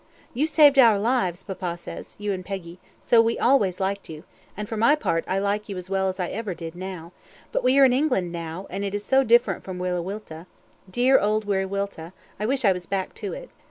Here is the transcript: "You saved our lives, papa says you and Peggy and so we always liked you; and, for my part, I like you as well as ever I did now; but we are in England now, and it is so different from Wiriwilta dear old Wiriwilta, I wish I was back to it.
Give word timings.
"You 0.33 0.47
saved 0.47 0.79
our 0.79 0.97
lives, 0.97 1.43
papa 1.43 1.77
says 1.77 2.15
you 2.17 2.33
and 2.33 2.43
Peggy 2.43 2.79
and 2.83 2.89
so 3.05 3.21
we 3.21 3.37
always 3.37 3.79
liked 3.79 4.09
you; 4.09 4.23
and, 4.57 4.67
for 4.67 4.75
my 4.75 4.95
part, 4.95 5.23
I 5.27 5.37
like 5.37 5.69
you 5.69 5.77
as 5.77 5.91
well 5.91 6.07
as 6.09 6.19
ever 6.19 6.49
I 6.51 6.53
did 6.55 6.73
now; 6.75 7.11
but 7.51 7.63
we 7.63 7.77
are 7.77 7.85
in 7.85 7.93
England 7.93 8.31
now, 8.31 8.65
and 8.71 8.83
it 8.83 8.95
is 8.95 9.05
so 9.05 9.23
different 9.23 9.63
from 9.63 9.77
Wiriwilta 9.77 10.47
dear 10.89 11.19
old 11.19 11.45
Wiriwilta, 11.45 12.13
I 12.39 12.47
wish 12.47 12.65
I 12.65 12.71
was 12.73 12.87
back 12.87 13.13
to 13.13 13.33
it. 13.33 13.51